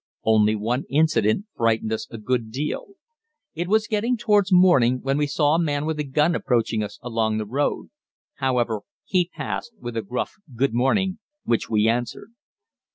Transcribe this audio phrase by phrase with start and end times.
[0.23, 2.95] Only one incident frightened us a good deal.
[3.53, 6.97] It was getting towards morning when we saw a man with a gun approaching us
[7.03, 7.91] along the road.
[8.37, 12.31] However, he passed with a gruff "Good morning," which we answered.